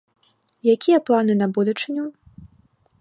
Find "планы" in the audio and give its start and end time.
1.09-1.33